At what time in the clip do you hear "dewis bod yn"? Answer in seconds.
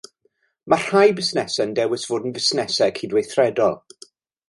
1.81-2.35